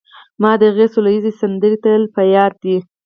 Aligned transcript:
ما 0.41 0.51
د 0.59 0.61
هغې 0.71 0.87
سوله 0.93 1.09
ییزې 1.13 1.31
سندرې 1.41 1.77
تل 1.83 2.01
په 2.15 2.21
یاد 2.35 2.53
دي 2.63 2.77